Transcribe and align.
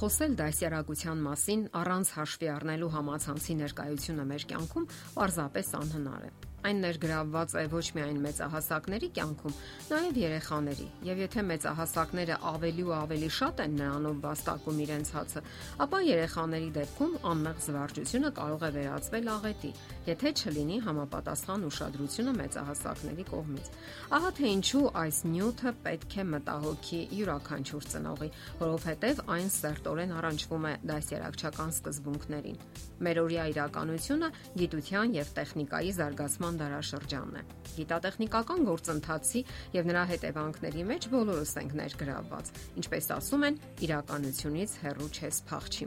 Խոսել 0.00 0.34
դասյարակության 0.40 1.18
մասին 1.26 1.64
առանց 1.76 2.12
հաշվի 2.16 2.48
առնելու 2.54 2.88
համացանցի 2.94 3.56
ներկայությունը 3.60 4.24
մեր 4.30 4.46
կյանքում 4.54 4.86
պարզապես 5.18 5.74
անհնար 5.80 6.24
է 6.30 6.49
այն 6.66 6.80
ներգրավված 6.84 7.54
է 7.60 7.64
ոչ 7.72 7.84
միայն 7.96 8.18
մեծահասակների 8.24 9.08
կյանքում, 9.16 9.54
նաև 9.90 10.18
երեխաների։ 10.20 10.86
Եվ 11.08 11.22
եթե 11.24 11.44
մեծահասակները 11.50 12.36
ավելի 12.50 12.84
ու 12.84 12.94
ավելի 13.00 13.30
շատ 13.40 13.62
են 13.64 13.76
նրանով 13.80 14.18
վաստակում 14.24 14.80
իրենց 14.84 15.12
հացը, 15.16 15.42
ապա 15.84 15.98
երեխաների 16.10 16.70
դեպքում 16.76 17.14
անմեղ 17.30 17.62
զվարճությունը 17.64 18.30
կարող 18.40 18.60
է 18.60 18.70
վերածվել 18.76 19.30
աղետի, 19.40 19.72
եթե 20.10 20.32
չլինի 20.40 20.78
համապատասխան 20.90 21.66
ուշադրությունը 21.70 22.32
մեծահասակների 22.40 23.24
կողմից։ 23.30 23.72
Ահա 24.20 24.30
թե 24.40 24.52
ինչու 24.60 24.84
այս 25.00 25.18
նյութը 25.30 25.72
պետք 25.86 26.14
է 26.20 26.24
մտահոգի 26.30 27.00
յուրաքանչյուր 27.20 27.88
ծնողի, 27.94 28.30
որովհետև 28.60 29.24
այն 29.36 29.50
սերտորեն 29.56 30.14
առնչվում 30.20 30.66
է 30.70 30.72
դասյարակչական 30.90 31.74
սկզբունքներին։ 31.80 32.58
Մերօրյա 33.00 33.44
իրականությունը 33.54 34.28
գիտության 34.60 35.14
եւ 35.16 35.28
տեխնիկայի 35.40 35.92
զարգացման 36.00 36.49
անվան 36.50 36.58
դարաշրջանն 36.60 37.36
է։ 37.38 37.42
Գիտատեխնիկական 37.76 38.64
գործընթացի 38.66 39.40
եւ 39.76 39.84
նրա 39.90 40.02
հետևանքների 40.10 40.82
մեջ 40.90 41.06
բոլորս 41.14 41.52
ենք 41.60 41.74
ներգրավված, 41.80 42.50
ինչպես 42.80 43.06
ասում 43.14 43.46
են, 43.46 43.58
իրականությունից 43.86 44.74
հեռու 44.82 45.10
չես 45.14 45.36
փախչի 45.50 45.86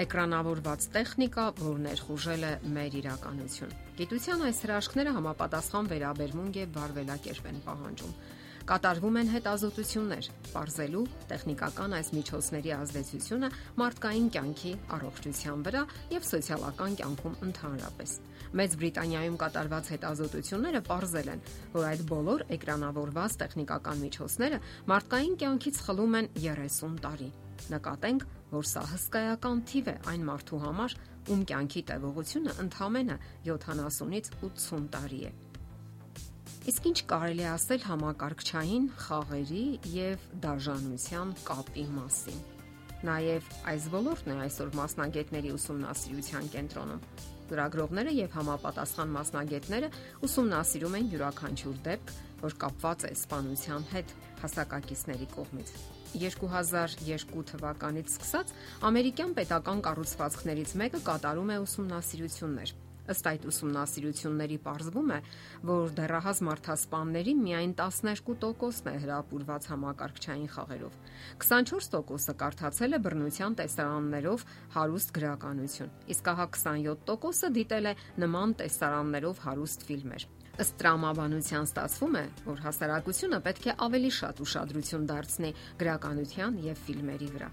էկրանավորված 0.00 0.84
տեխնիկա, 0.94 1.42
որ 1.60 1.80
ներխուժել 1.84 2.44
է 2.48 2.52
մեր 2.72 2.94
իրականություն։ 3.00 3.74
Գիտության 4.00 4.44
այս 4.48 4.60
հրաշքները 4.64 5.10
համապատասխան 5.16 5.90
վերաբերմունք 5.90 6.56
եւ 6.60 6.70
բարվելակերպ 6.76 7.50
են 7.50 7.58
պահանջում։ 7.68 8.14
Կատարվում 8.70 9.18
են 9.20 9.30
հետազոտություններ, 9.34 10.26
ողրզելու 10.54 11.04
տեխնիկական 11.30 11.96
այս 12.00 12.10
միջոցների 12.16 12.72
ազդեցությունը 12.80 13.48
մարդկային 13.80 14.28
կյանքի 14.36 14.72
առողջության 14.96 15.64
վրա 15.68 15.82
եւ 16.16 16.28
սոցիալական 16.30 16.98
կյանքում 17.00 17.38
ընդհանրապես։ 17.50 18.16
Մեծ 18.50 18.72
Բրիտանիայում 18.80 19.36
կատարված 19.38 19.88
հետազոտությունները 19.94 20.80
ողրզել 20.88 21.28
են, 21.30 21.42
որ 21.74 21.84
այդ 21.90 22.00
բոլոր 22.10 22.42
էկրանավորված 22.56 23.36
տեխնիկական 23.42 24.00
միջոցները 24.04 24.58
մարդկային 24.90 25.36
կյանքից 25.42 25.78
խլում 25.86 26.16
են 26.20 26.30
30 26.40 26.98
տարի։ 27.04 27.30
Նկատենք, 27.70 28.26
որ 28.50 28.68
սա 28.72 28.82
հսկայական 28.90 29.62
թիվ 29.70 29.90
է 29.92 29.96
այն 30.10 30.26
մարդու 30.30 30.60
համար, 30.66 30.96
ում 31.30 31.44
կյանքի 31.50 31.82
տևողությունը 31.90 32.54
ընդամենը 32.64 33.18
70-ից 33.46 34.32
80 34.42 34.88
տարի 34.96 35.20
է։ 35.30 35.32
Իսկ 36.70 36.88
ինչ 36.90 36.98
կարելի 37.14 37.46
ասել 37.54 37.84
համակարգչային 37.86 38.88
խաղերի 39.04 39.66
եւ 39.94 40.26
դաժանության 40.42 41.36
կապի 41.46 41.86
մասին։ 42.00 42.59
Նաև 43.00 43.46
այս 43.70 43.84
ոլորտն 43.94 44.32
է 44.34 44.34
այսօր 44.44 44.74
մասնագետների 44.76 45.52
ուսումնասիրության 45.56 46.48
կենտրոնում։ 46.52 47.04
Լրագրողները 47.50 48.12
եւ 48.12 48.34
համապատասխան 48.36 49.14
մասնագետները 49.14 49.88
ուսումնասիրում 50.28 50.98
են 50.98 51.08
յուրաքանչյուր 51.14 51.80
դեպք, 51.86 52.12
որ 52.44 52.58
կապված 52.60 53.06
է 53.08 53.12
սպանության 53.16 53.88
հետ 53.94 54.14
հասակակիցների 54.44 55.30
կողմից։ 55.32 55.72
2002 56.20 57.42
թվականից 57.54 58.14
սկսած 58.18 58.54
ամերիկյան 58.90 59.34
պետական 59.40 59.82
կառուցվածքներից 59.88 60.76
մեկը 60.84 61.04
կատարում 61.08 61.56
է 61.56 61.58
ուսումնասիրություններ 61.64 62.76
Ըստ 63.10 63.28
այդ 63.30 63.46
ուսումնասիրությունների 63.50 64.58
ողջվում 64.66 65.10
է, 65.10 65.18
որ 65.70 65.94
դեռահաս 65.98 66.40
մարդասպանների 66.46 67.34
միայն 67.40 67.72
12%-ն 67.80 68.90
է 68.90 68.96
հրապուրված 69.04 69.68
համակարգչային 69.70 70.50
խաղերով։ 70.54 70.98
24%-ը 71.44 72.34
կարդացել 72.42 72.98
է 72.98 73.00
բռնության 73.06 73.56
տեսարաններով 73.60 74.44
հարուստ 74.76 75.14
գրականություն, 75.18 75.94
իսկ 76.14 76.30
ահա 76.34 76.46
27%-ը 76.60 77.50
դիտել 77.60 77.90
է 77.90 77.96
նման 78.24 78.54
տեսարաններով 78.60 79.42
հարուստ 79.48 79.88
ֆիլմեր։ 79.90 80.28
Ըստ 80.60 80.74
տրամաբանության 80.80 81.66
ստացվում 81.70 82.16
է, 82.20 82.24
որ 82.44 82.62
հասարակությունը 82.66 83.40
պետք 83.46 83.68
է 83.70 83.76
ավելի 83.86 84.12
շատ 84.18 84.44
ուշադրություն 84.44 85.08
դարձնի 85.14 85.52
գրականության 85.80 86.62
եւ 86.68 86.86
ֆիլմերի 86.86 87.32
վրա։ 87.38 87.50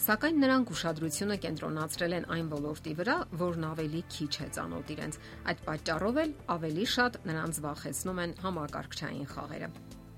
Սակայն 0.00 0.38
նրանք 0.42 0.70
ուշադրությունը 0.72 1.36
կենտրոնացրել 1.42 2.14
են 2.16 2.26
այն 2.36 2.48
ոլորտի 2.52 2.94
վրա, 3.00 3.16
որն 3.42 3.66
ավելի 3.68 4.00
քիչ 4.14 4.32
է 4.42 4.48
ծանոթ 4.56 4.92
իրենց։ 4.94 5.18
Այդ 5.52 5.62
պատճառով 5.68 6.20
էլ 6.22 6.32
ավելի 6.56 6.86
շատ 6.94 7.20
նրանց 7.28 7.60
վախեցնում 7.66 8.22
են 8.24 8.34
համակարգչային 8.46 9.28
խաղերը։ 9.34 9.70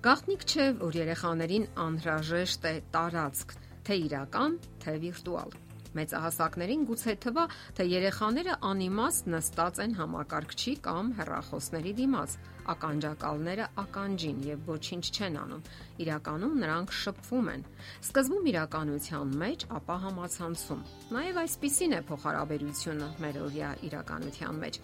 Գաղտնիք 0.04 0.42
չէ, 0.44 0.66
որ 0.84 0.98
երեխաներին 1.00 1.68
անհրաժեշտ 1.84 2.66
է 2.70 2.74
տարածք, 2.94 3.54
թե 3.88 4.00
իրական, 4.04 4.58
թե 4.84 4.98
վիրտուալ։ 5.04 5.63
Մեծահասակներին 5.98 6.82
գուցե 6.88 7.14
թվա, 7.24 7.44
թե 7.78 7.86
երեխաները 7.90 8.56
անիմաստ 8.70 9.30
նստած 9.34 9.80
են 9.84 9.94
համակարգչի 10.00 10.74
կամ 10.86 11.12
հեռախոսների 11.20 11.92
դիմաց, 12.00 12.36
ականջակալները 12.74 13.68
ականջին 13.84 14.38
եւ 14.48 14.68
ոչինչ 14.72 15.04
չեն 15.14 15.38
անում։ 15.44 15.64
Իրականում 16.04 16.54
նրանք 16.64 16.94
շփվում 17.04 17.50
են։ 17.54 17.64
Սկզբում 18.08 18.48
իրականության 18.54 19.34
մեջ, 19.44 19.66
ապա 19.78 19.96
համացանցում։ 20.04 20.84
Նաեւ 21.18 21.42
այսպիսին 21.44 21.98
է 21.98 22.00
փոխհարաբերությունը 22.10 23.10
մեր 23.24 23.42
օրյա 23.48 23.74
իրականության 23.90 24.62
մեջ 24.64 24.80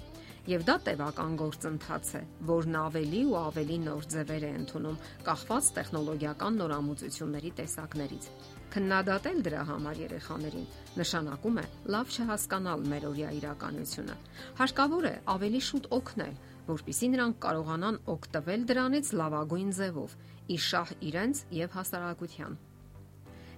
եւ 0.48 0.62
դա 0.64 0.76
տևական 0.86 1.34
գործընթաց 1.36 2.10
է, 2.16 2.20
որն 2.48 2.76
ավելի 2.80 3.20
ու 3.28 3.34
ավելի 3.40 3.76
նոր 3.84 4.06
ձևեր 4.14 4.46
է 4.48 4.52
ընդունում, 4.60 4.96
կախված 5.26 5.68
տեխնոլոգիական 5.76 6.56
նորամուծությունների 6.60 7.50
տեսակներից։ 7.60 8.28
Քննադատել 8.70 9.42
դրա 9.44 9.62
համար 9.68 10.00
երեխաներին 10.00 10.66
նշանակում 11.00 11.60
է 11.60 11.66
լավ 11.92 12.14
չհասկանալ 12.16 12.88
մեր 12.94 13.06
օրյա 13.10 13.30
իրականությունը։ 13.40 14.16
Հարկավոր 14.60 15.08
է 15.10 15.14
ավելի 15.34 15.62
շուտ 15.68 15.88
օգնել, 16.00 16.34
որpիսի 16.70 17.12
նրանք 17.14 17.38
կարողանան 17.44 18.00
օգտվել 18.14 18.66
դրանից 18.70 19.14
լավագույն 19.20 19.70
ձևով՝ 19.80 20.18
իշահ 20.56 20.92
իրենց 21.10 21.44
եւ 21.60 21.78
հասարակության։ 21.80 22.58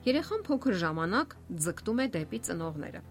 Երեխան 0.02 0.46
փոքր 0.48 0.78
ժամանակ 0.82 1.34
ձգտում 1.62 2.00
է 2.02 2.06
դեպի 2.16 2.38
ծնողները 2.48 3.02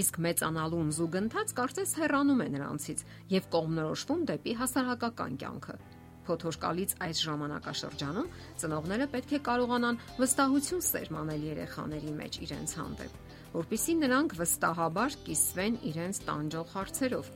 իսկ 0.00 0.20
մեծանալուն 0.26 0.94
զուգընթաց 0.98 1.52
կարծես 1.58 1.92
հեռանում 2.02 2.40
է 2.44 2.48
նրանցից 2.54 3.04
եւ 3.34 3.50
կողմնորոշվում 3.54 4.24
դեպի 4.30 4.54
հասարակական 4.60 5.36
կյանքը։ 5.44 5.76
Փոթորկալից 6.24 6.94
այս 7.04 7.20
ժամանակաշրջանում 7.26 8.28
ծնողները 8.62 9.06
պետք 9.12 9.34
է 9.36 9.40
կարողանան 9.48 9.98
վստահություն 10.22 10.84
սերմանել 10.88 11.44
երեխաների 11.50 12.14
մեջ 12.20 12.38
իրենց 12.46 12.74
հանդեպ, 12.80 13.18
որpիսի 13.54 13.96
նրանք 14.00 14.36
վստահաբար 14.40 15.18
կիսվեն 15.28 15.78
իրենց 15.92 16.22
տանջող 16.30 16.72
հարցերով։ 16.74 17.30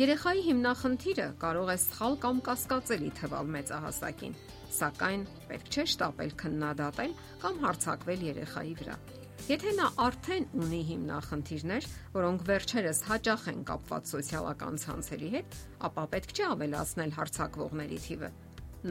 Երեխայի 0.00 0.44
հիմնախնդիրը 0.48 1.28
կարող 1.44 1.70
է 1.76 1.78
սխալ 1.84 2.20
կամ 2.24 2.42
կասկածելի 2.48 3.14
թվալ 3.20 3.54
մեծահասակին, 3.60 4.36
սակայն 4.80 5.24
պետք 5.52 5.72
չէ 5.76 5.88
շտապել 5.94 6.36
քննադատել 6.42 7.16
կամ 7.44 7.64
հարցակվել 7.68 8.30
երեխայի 8.32 8.76
վրա։ 8.80 9.00
Եթե 9.48 9.70
նա 9.78 9.86
արդեն 10.04 10.46
ունի 10.60 10.78
հիմնախնդիրներ, 10.90 11.86
որոնք 12.12 12.42
վերջերս 12.50 12.98
հաճախ 13.08 13.46
են 13.50 13.62
կապված 13.70 14.10
սոցիալական 14.12 14.76
ցանցերի 14.82 15.30
հետ, 15.34 15.56
ապա 15.88 16.04
պետք 16.14 16.34
չէ 16.36 16.44
ավելացնել 16.50 17.14
հարցակվողների 17.16 18.00
թիվը։ 18.04 18.30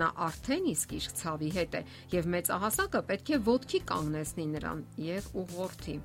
Նա 0.02 0.10
արդեն 0.26 0.68
իսկ 0.74 0.96
իր 1.00 1.08
ցավի 1.20 1.52
հետ 1.60 1.78
է 1.80 1.84
եւ 2.16 2.30
մեծահասակը 2.34 3.02
պետք 3.12 3.30
է 3.30 3.40
ոդքի 3.50 3.82
կանգնեցնի 3.94 4.46
նրան 4.58 4.84
եւ 5.06 5.30
ուղղորդի։ 5.44 5.96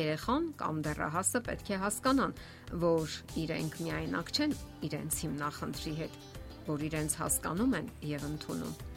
Երեխան 0.00 0.44
կամ 0.60 0.84
դեռահասը 0.86 1.40
պետք 1.50 1.70
է 1.70 1.80
հասկանան, 1.86 2.36
որ 2.84 3.16
իրենք 3.42 3.80
միայնակ 3.86 4.30
չեն 4.36 4.54
իրենց 4.90 5.24
հիմնախնդրի 5.24 5.96
հետ, 6.04 6.22
որ 6.70 6.86
իրենց 6.90 7.18
հասկանում 7.24 7.76
են 7.80 7.92
եւ 8.14 8.30
ընդունում։ 8.30 8.89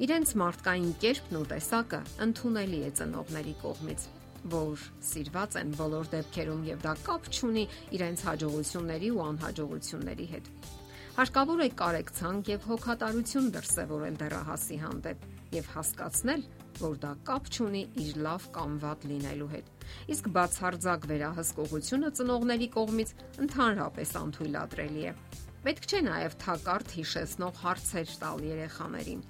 Իրենց 0.00 0.30
մարդկային 0.40 0.92
կերպն 0.96 1.36
ու 1.36 1.46
տեսակը 1.50 1.98
ընդունելի 2.24 2.78
է 2.86 2.90
ծնողների 2.96 3.50
կողմից, 3.60 4.04
որ 4.52 4.84
սիրված 5.04 5.56
են 5.60 5.72
բոլոր 5.76 6.06
դեպքերում 6.14 6.60
եւ 6.70 6.78
դա 6.84 6.92
կապ 7.04 7.26
չունի 7.28 7.64
իրենց 7.98 8.22
հաջողությունների 8.28 9.10
ու 9.12 9.20
անհաջողությունների 9.26 10.28
հետ։ 10.30 10.46
Հարկավոր 11.18 11.60
է 11.60 11.66
կարեկցանք 11.82 12.48
եւ 12.48 12.64
հոգատարություն 12.70 13.50
դրսեւորել 13.58 14.16
դեռահասի 14.22 14.78
հանդեպ 14.80 15.26
եւ 15.58 15.68
հասկացնել, 15.74 16.46
որ 16.80 16.96
դա 17.04 17.10
կապ 17.28 17.50
չունի 17.50 17.82
իր 18.00 18.22
լավ 18.24 18.46
կամ 18.56 18.78
վատ 18.86 19.04
լինելու 19.10 19.50
հետ։ 19.52 19.68
Իսկ 20.16 20.30
բացարձակ 20.38 21.04
վերահսկողությունը 21.12 22.12
ծնողների 22.20 22.70
կողմից 22.78 23.12
ընդհանրապես 23.44 24.14
անթույլատրելի 24.22 25.04
է։ 25.10 25.14
Պետք 25.60 25.90
չէ 25.92 26.00
նաև 26.08 26.38
թակարդ 26.46 26.96
հիշեցնող 26.96 27.62
հարցեր 27.66 28.16
տալ 28.24 28.48
երեխաներին 28.48 29.22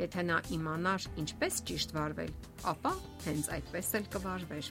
Եթե 0.00 0.24
նա 0.28 0.38
իմանար 0.56 1.08
ինչպես 1.22 1.60
ճիշտ 1.68 1.94
վարվել, 1.96 2.32
ապա 2.72 2.92
հենց 3.26 3.50
այդպես 3.58 3.92
էլ 3.98 4.08
կվարվեր։ 4.16 4.70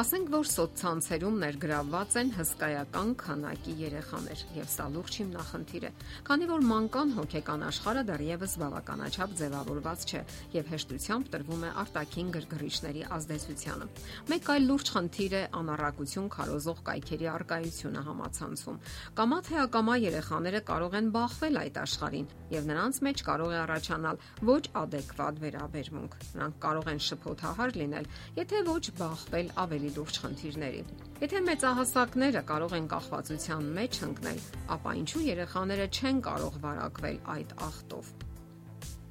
Ասենք 0.00 0.30
որ 0.32 0.46
սոցցանցերում 0.48 1.34
ներգրավված 1.42 2.14
են 2.16 2.28
հսկայական 2.32 3.10
քանակի 3.20 3.72
երեխաներ, 3.82 4.42
եւ 4.56 4.68
սա 4.72 4.84
լուրջ 4.94 5.16
հիմնախնդիր 5.20 5.84
է, 5.84 5.90
քանի 6.24 6.46
որ 6.48 6.62
մանկան 6.70 7.10
հոգեկան 7.18 7.64
աշխարհը 7.68 8.04
դեռևս 8.08 8.54
բավականաչափ 8.62 9.34
ձևավորված 9.40 10.06
չէ 10.08 10.22
եւ 10.54 10.70
հեշտությամբ 10.72 11.28
տրվում 11.34 11.66
է 11.68 11.72
արտաքին 11.84 12.30
գրգռիչների 12.36 13.02
ազդեցությանը։ 13.18 13.90
Մեկ 14.32 14.48
այլ 14.56 14.64
լուրջ 14.70 14.92
խնդիր 14.96 15.36
է 15.36 15.42
անառակություն 15.60 16.32
քարոզող 16.32 16.80
կայքերի 16.88 17.30
արկայությունը 17.36 18.04
համացանցում։ 18.08 18.80
Կամա 19.20 19.38
թե 19.50 19.60
ակամա 19.68 19.98
երեխաները 20.00 20.64
կարող 20.70 20.96
են 20.96 21.12
բախվել 21.20 21.60
այդ 21.60 21.78
աշխարհին 21.84 22.32
եւ 22.56 22.72
նրանց 22.72 23.02
մեջ 23.04 23.24
կարող 23.28 23.50
է 23.50 23.60
առաջանալ 23.60 24.24
ոչ 24.48 24.62
adekvat 24.80 25.44
վերաբերմունք։ 25.44 26.18
Նրանք 26.40 26.58
կարող 26.64 26.90
են 26.90 27.04
շփոթահար 27.10 27.76
լինել, 27.80 28.10
եթե 28.40 28.64
ոչ 28.70 28.84
բախվել 29.00 29.54
ավելի 29.60 29.89
ավելի 29.90 29.98
լուրջ 29.98 30.16
խնդիրների։ 30.22 30.82
Եթե 31.20 31.40
մեծահասակները 31.46 32.42
կարող 32.46 32.72
են 32.78 32.86
կախվածության 32.90 33.64
մեջ 33.76 33.94
ընկնել, 34.06 34.38
ապա 34.74 34.90
ինչու 35.00 35.22
երեխաները 35.26 35.86
չեն 35.90 36.20
կարող 36.26 36.54
վարակվել 36.62 37.18
այդ 37.34 37.50
ախտով։ 37.66 38.12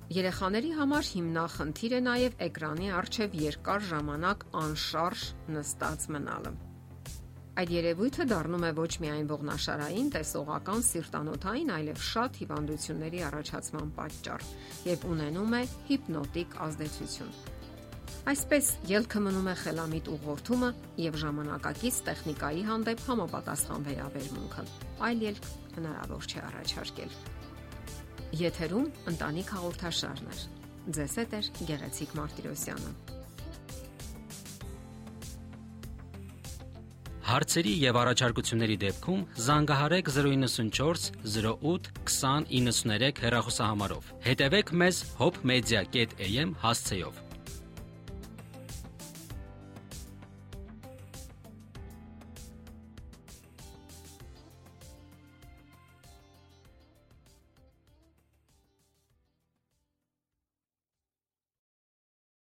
Երեխաների 0.10 0.72
համար 0.80 1.04
հիմնախնդիր 1.10 1.94
է 1.94 2.02
նաև 2.08 2.40
էկրանի 2.48 2.88
առջև 3.00 3.36
երկար 3.44 3.86
ժամանակ 3.90 4.48
անշարժ 4.64 5.26
նստած 5.54 6.08
մնալը։ 6.16 6.54
Այդ 7.60 7.72
երևույթը 7.76 8.26
դառնում 8.32 8.66
է 8.66 8.72
ոչ 8.80 8.92
միայն 9.04 9.30
ողնաշարային, 9.30 10.10
տեսողական, 10.16 10.84
սիրտանոթային, 10.90 11.72
այլև 11.76 12.04
շատ 12.10 12.40
հիվանդությունների 12.40 13.24
առաջացման 13.30 13.94
պատճառ 14.00 14.50
եւ 14.88 15.08
ունենում 15.12 15.56
է 15.60 15.64
հիպնոտիկ 15.92 16.60
ազդեցություն։ 16.70 17.59
Այսպես 18.30 18.70
ելքը 18.90 19.22
մնում 19.26 19.48
է 19.50 19.56
խելամիտ 19.64 20.10
ուղղորդումը 20.14 20.70
եւ 21.02 21.20
ժամանակակից 21.24 22.00
տեխնիկայի 22.10 22.64
հանդեպ 22.70 23.04
համապատասխան 23.10 23.86
վերաբերմունքը։ 23.90 24.66
Այլ 25.10 25.24
ելք 25.30 25.48
հնարավոր 25.80 26.28
չէ 26.30 26.42
առաջարկել։ 26.50 27.16
Եթերում 28.40 28.90
ընտանիք 29.14 29.54
հաղորդաշարն 29.58 30.28
է։ 30.30 30.42
Ձեզ 31.00 31.16
հետ 31.20 31.34
է 31.40 31.42
Գեղեցիկ 31.70 32.14
Մարտիրոսյանը։ 32.20 32.92
Հարցերի 37.30 37.72
եւ 37.78 37.98
առաջարկությունների 38.02 38.78
դեպքում 38.84 39.20
զանգահարեք 39.48 40.10
094 40.16 41.12
08 41.36 41.92
2093 42.10 43.24
հեռախոսահամարով։ 43.26 44.12
Հետևեք 44.26 44.74
մեզ 44.82 45.02
hopmedia.am 45.22 46.56
հասցեով։ 46.66 47.29